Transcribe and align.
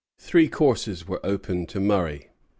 Three 0.17 0.49
courses 0.49 1.07
were 1.07 1.23
open 1.23 1.67
to 1.67 1.79
Murray. 1.79 2.31